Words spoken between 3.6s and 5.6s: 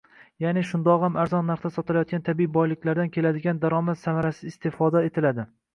daromad samarasiz istifoda etiladi.